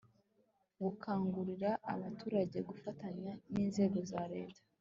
gukangurira 0.83 1.69
abaturage 1.93 2.57
gufatanya 2.69 3.31
n'inzego 3.51 3.99
za 4.11 4.23
leta 4.33 4.61